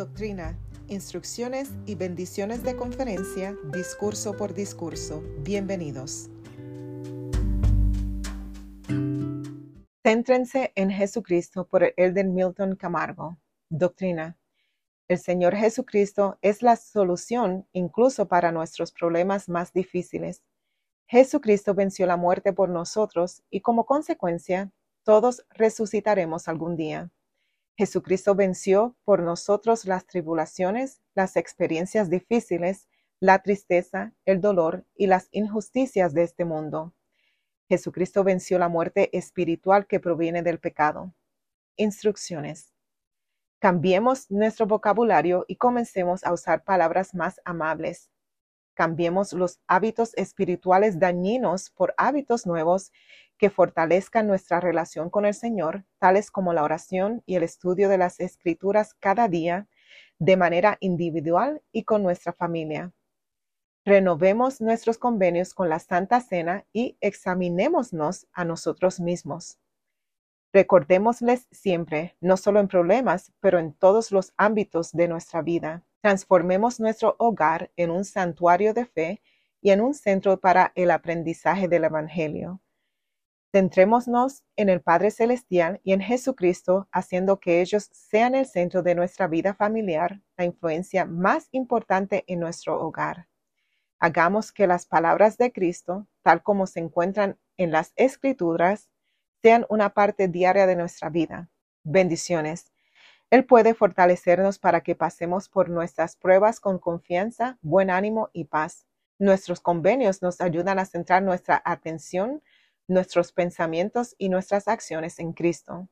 Doctrina, 0.00 0.58
instrucciones 0.88 1.68
y 1.84 1.94
bendiciones 1.94 2.62
de 2.62 2.74
conferencia, 2.74 3.54
discurso 3.70 4.34
por 4.34 4.54
discurso. 4.54 5.22
Bienvenidos. 5.40 6.30
Céntrense 10.02 10.72
en 10.74 10.90
Jesucristo 10.90 11.66
por 11.66 11.92
Elden 11.98 12.32
Milton 12.32 12.76
Camargo. 12.76 13.36
Doctrina. 13.68 14.38
El 15.06 15.18
Señor 15.18 15.54
Jesucristo 15.54 16.38
es 16.40 16.62
la 16.62 16.76
solución 16.76 17.68
incluso 17.74 18.26
para 18.26 18.52
nuestros 18.52 18.92
problemas 18.92 19.50
más 19.50 19.74
difíciles. 19.74 20.42
Jesucristo 21.08 21.74
venció 21.74 22.06
la 22.06 22.16
muerte 22.16 22.54
por 22.54 22.70
nosotros 22.70 23.42
y 23.50 23.60
como 23.60 23.84
consecuencia, 23.84 24.72
todos 25.04 25.44
resucitaremos 25.50 26.48
algún 26.48 26.76
día. 26.76 27.10
Jesucristo 27.76 28.34
venció 28.34 28.96
por 29.04 29.22
nosotros 29.22 29.84
las 29.84 30.06
tribulaciones, 30.06 31.00
las 31.14 31.36
experiencias 31.36 32.10
difíciles, 32.10 32.88
la 33.20 33.42
tristeza, 33.42 34.14
el 34.24 34.40
dolor 34.40 34.84
y 34.94 35.06
las 35.06 35.28
injusticias 35.30 36.14
de 36.14 36.22
este 36.22 36.44
mundo. 36.44 36.94
Jesucristo 37.68 38.24
venció 38.24 38.58
la 38.58 38.68
muerte 38.68 39.16
espiritual 39.16 39.86
que 39.86 40.00
proviene 40.00 40.42
del 40.42 40.58
pecado. 40.58 41.14
Instrucciones. 41.76 42.74
Cambiemos 43.60 44.30
nuestro 44.30 44.66
vocabulario 44.66 45.44
y 45.46 45.56
comencemos 45.56 46.24
a 46.24 46.32
usar 46.32 46.64
palabras 46.64 47.14
más 47.14 47.40
amables. 47.44 48.10
Cambiemos 48.74 49.34
los 49.34 49.60
hábitos 49.66 50.14
espirituales 50.16 50.98
dañinos 50.98 51.70
por 51.70 51.94
hábitos 51.98 52.46
nuevos 52.46 52.90
que 53.40 53.48
fortalezcan 53.48 54.26
nuestra 54.26 54.60
relación 54.60 55.08
con 55.08 55.24
el 55.24 55.32
Señor, 55.32 55.86
tales 55.98 56.30
como 56.30 56.52
la 56.52 56.62
oración 56.62 57.22
y 57.24 57.36
el 57.36 57.42
estudio 57.42 57.88
de 57.88 57.96
las 57.96 58.20
escrituras 58.20 58.92
cada 58.92 59.28
día, 59.28 59.66
de 60.18 60.36
manera 60.36 60.76
individual 60.80 61.62
y 61.72 61.84
con 61.84 62.02
nuestra 62.02 62.34
familia. 62.34 62.92
Renovemos 63.86 64.60
nuestros 64.60 64.98
convenios 64.98 65.54
con 65.54 65.70
la 65.70 65.78
Santa 65.78 66.20
Cena 66.20 66.66
y 66.74 66.98
examinémonos 67.00 68.26
a 68.34 68.44
nosotros 68.44 69.00
mismos. 69.00 69.58
Recordémosles 70.52 71.48
siempre, 71.50 72.16
no 72.20 72.36
solo 72.36 72.60
en 72.60 72.68
problemas, 72.68 73.32
pero 73.40 73.58
en 73.58 73.72
todos 73.72 74.12
los 74.12 74.34
ámbitos 74.36 74.92
de 74.92 75.08
nuestra 75.08 75.40
vida. 75.40 75.82
Transformemos 76.02 76.78
nuestro 76.78 77.16
hogar 77.18 77.70
en 77.76 77.90
un 77.90 78.04
santuario 78.04 78.74
de 78.74 78.84
fe 78.84 79.22
y 79.62 79.70
en 79.70 79.80
un 79.80 79.94
centro 79.94 80.38
para 80.38 80.72
el 80.74 80.90
aprendizaje 80.90 81.68
del 81.68 81.84
Evangelio. 81.84 82.60
Centrémonos 83.52 84.44
en 84.54 84.68
el 84.68 84.80
Padre 84.80 85.10
Celestial 85.10 85.80
y 85.82 85.92
en 85.92 86.00
Jesucristo, 86.00 86.88
haciendo 86.92 87.40
que 87.40 87.60
ellos 87.60 87.88
sean 87.92 88.36
el 88.36 88.46
centro 88.46 88.82
de 88.82 88.94
nuestra 88.94 89.26
vida 89.26 89.54
familiar, 89.54 90.20
la 90.36 90.44
influencia 90.44 91.04
más 91.04 91.48
importante 91.50 92.22
en 92.28 92.38
nuestro 92.38 92.80
hogar. 92.80 93.26
Hagamos 93.98 94.52
que 94.52 94.68
las 94.68 94.86
palabras 94.86 95.36
de 95.36 95.52
Cristo, 95.52 96.06
tal 96.22 96.44
como 96.44 96.68
se 96.68 96.78
encuentran 96.78 97.38
en 97.56 97.72
las 97.72 97.92
Escrituras, 97.96 98.88
sean 99.42 99.66
una 99.68 99.94
parte 99.94 100.28
diaria 100.28 100.66
de 100.66 100.76
nuestra 100.76 101.10
vida. 101.10 101.50
Bendiciones. 101.82 102.72
Él 103.30 103.44
puede 103.44 103.74
fortalecernos 103.74 104.58
para 104.58 104.82
que 104.82 104.94
pasemos 104.94 105.48
por 105.48 105.70
nuestras 105.70 106.14
pruebas 106.16 106.60
con 106.60 106.78
confianza, 106.78 107.58
buen 107.62 107.90
ánimo 107.90 108.30
y 108.32 108.44
paz. 108.44 108.86
Nuestros 109.18 109.60
convenios 109.60 110.22
nos 110.22 110.40
ayudan 110.40 110.78
a 110.78 110.84
centrar 110.84 111.22
nuestra 111.22 111.60
atención 111.64 112.42
nuestros 112.90 113.32
pensamientos 113.32 114.14
y 114.18 114.28
nuestras 114.28 114.68
acciones 114.68 115.18
en 115.18 115.32
Cristo. 115.32 115.88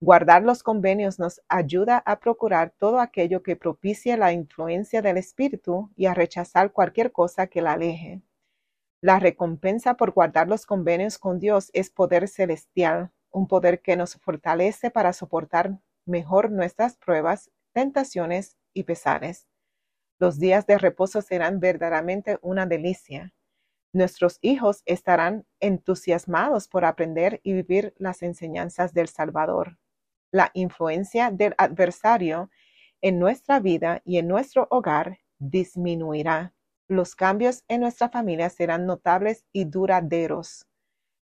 Guardar 0.00 0.42
los 0.42 0.62
convenios 0.62 1.18
nos 1.18 1.42
ayuda 1.48 1.98
a 2.06 2.20
procurar 2.20 2.72
todo 2.78 3.00
aquello 3.00 3.42
que 3.42 3.56
propicie 3.56 4.16
la 4.16 4.32
influencia 4.32 5.02
del 5.02 5.18
Espíritu 5.18 5.90
y 5.94 6.06
a 6.06 6.14
rechazar 6.14 6.72
cualquier 6.72 7.12
cosa 7.12 7.48
que 7.48 7.60
la 7.60 7.72
aleje. 7.72 8.22
La 9.02 9.18
recompensa 9.18 9.94
por 9.94 10.12
guardar 10.12 10.48
los 10.48 10.64
convenios 10.64 11.18
con 11.18 11.38
Dios 11.38 11.70
es 11.74 11.90
poder 11.90 12.28
celestial, 12.28 13.12
un 13.30 13.46
poder 13.46 13.82
que 13.82 13.96
nos 13.96 14.14
fortalece 14.16 14.90
para 14.90 15.12
soportar 15.12 15.78
mejor 16.06 16.50
nuestras 16.50 16.96
pruebas, 16.96 17.50
tentaciones 17.72 18.56
y 18.72 18.84
pesares. 18.84 19.46
Los 20.18 20.38
días 20.38 20.66
de 20.66 20.78
reposo 20.78 21.20
serán 21.20 21.60
verdaderamente 21.60 22.38
una 22.40 22.66
delicia. 22.66 23.34
Nuestros 23.92 24.38
hijos 24.40 24.82
estarán 24.86 25.46
entusiasmados 25.58 26.68
por 26.68 26.84
aprender 26.84 27.40
y 27.42 27.54
vivir 27.54 27.92
las 27.98 28.22
enseñanzas 28.22 28.94
del 28.94 29.08
Salvador. 29.08 29.78
La 30.30 30.52
influencia 30.54 31.32
del 31.32 31.54
adversario 31.58 32.50
en 33.00 33.18
nuestra 33.18 33.58
vida 33.58 34.00
y 34.04 34.18
en 34.18 34.28
nuestro 34.28 34.68
hogar 34.70 35.18
disminuirá. 35.40 36.54
Los 36.86 37.16
cambios 37.16 37.64
en 37.66 37.80
nuestra 37.80 38.08
familia 38.10 38.48
serán 38.48 38.86
notables 38.86 39.44
y 39.52 39.64
duraderos. 39.64 40.66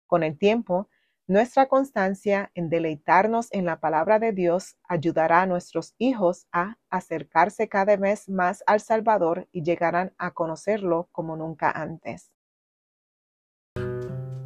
Con 0.09 0.25
el 0.25 0.37
tiempo, 0.37 0.89
nuestra 1.29 1.67
constancia 1.67 2.51
en 2.55 2.69
deleitarnos 2.69 3.49
en 3.53 3.65
la 3.65 3.79
palabra 3.79 4.19
de 4.19 4.33
Dios 4.33 4.77
ayudará 4.89 5.43
a 5.43 5.47
nuestros 5.47 5.95
hijos 5.99 6.49
a 6.51 6.79
acercarse 6.91 7.69
cada 7.69 7.97
vez 7.97 8.29
más 8.29 8.65
al 8.67 8.81
Salvador 8.81 9.49
y 9.53 9.63
llegarán 9.63 10.15
a 10.19 10.33
conocerlo 10.33 11.09
como 11.13 11.37
nunca 11.37 11.71
antes. 11.71 12.33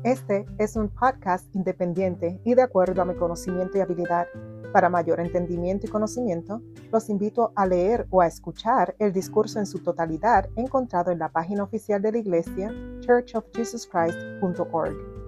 Este 0.02 0.46
es 0.56 0.76
un 0.76 0.88
podcast 0.88 1.54
independiente 1.54 2.40
y 2.42 2.54
de 2.54 2.62
acuerdo 2.62 3.02
a 3.02 3.04
mi 3.04 3.14
conocimiento 3.14 3.76
y 3.76 3.82
habilidad. 3.82 4.26
Para 4.72 4.88
mayor 4.88 5.20
entendimiento 5.20 5.86
y 5.86 5.90
conocimiento, 5.90 6.62
los 6.90 7.10
invito 7.10 7.52
a 7.54 7.66
leer 7.66 8.06
o 8.08 8.22
a 8.22 8.26
escuchar 8.26 8.96
el 8.98 9.12
discurso 9.12 9.58
en 9.58 9.66
su 9.66 9.80
totalidad 9.80 10.48
encontrado 10.56 11.10
en 11.10 11.18
la 11.18 11.28
página 11.28 11.64
oficial 11.64 12.00
de 12.00 12.12
la 12.12 12.18
iglesia 12.18 12.72
churchofjesuschrist.org. 13.00 15.19